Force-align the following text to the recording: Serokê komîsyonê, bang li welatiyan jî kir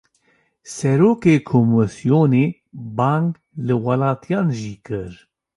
Serokê 0.75 1.35
komîsyonê, 1.49 2.45
bang 2.97 3.27
li 3.65 3.75
welatiyan 3.83 4.47
jî 4.59 4.75
kir 4.85 5.11